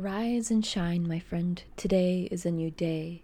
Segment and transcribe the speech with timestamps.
[0.00, 1.62] Rise and shine, my friend.
[1.76, 3.20] Today is a new day.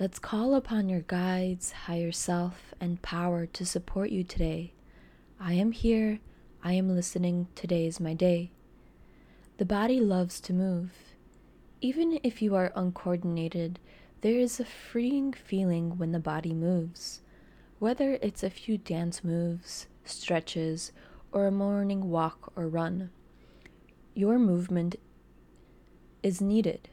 [0.00, 4.72] Let's call upon your guides, higher self, and power to support you today.
[5.38, 6.20] I am here.
[6.64, 7.48] I am listening.
[7.54, 8.52] Today is my day.
[9.58, 10.92] The body loves to move.
[11.82, 13.78] Even if you are uncoordinated,
[14.22, 17.20] there is a freeing feeling when the body moves.
[17.80, 20.90] Whether it's a few dance moves, stretches,
[21.32, 23.10] or a morning walk or run,
[24.14, 24.96] your movement
[26.22, 26.88] is needed.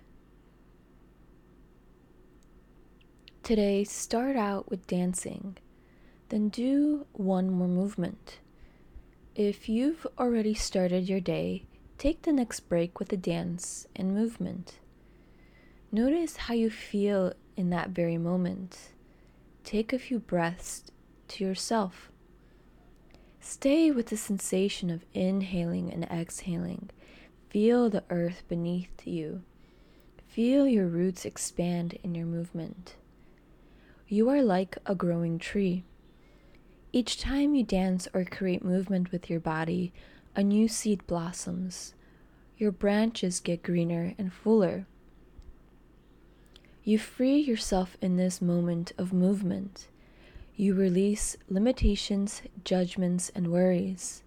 [3.44, 5.58] Today, start out with dancing,
[6.30, 8.40] then do one more movement.
[9.36, 11.66] If you've already started your day,
[11.98, 14.80] take the next break with a dance and movement.
[15.92, 18.94] Notice how you feel in that very moment.
[19.64, 20.84] Take a few breaths
[21.28, 22.12] to yourself.
[23.40, 26.90] Stay with the sensation of inhaling and exhaling
[27.56, 29.42] Feel the earth beneath you.
[30.28, 32.98] Feel your roots expand in your movement.
[34.10, 35.86] You are like a growing tree.
[36.92, 39.94] Each time you dance or create movement with your body,
[40.36, 41.94] a new seed blossoms.
[42.58, 44.86] Your branches get greener and fuller.
[46.84, 49.88] You free yourself in this moment of movement.
[50.58, 54.24] You release limitations, judgments, and worries.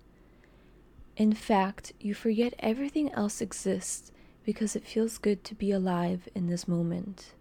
[1.18, 4.12] In fact, you forget everything else exists
[4.44, 7.32] because it feels good to be alive in this moment.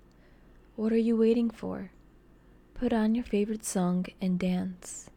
[0.76, 1.92] What are you waiting for?
[2.74, 5.12] Put on your favorite song and dance.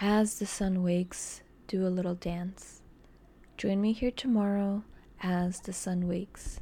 [0.00, 2.82] As the sun wakes, do a little dance.
[3.56, 4.84] Join me here tomorrow
[5.20, 6.60] as the sun wakes.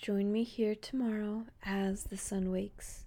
[0.00, 3.04] Join me here tomorrow as the sun wakes.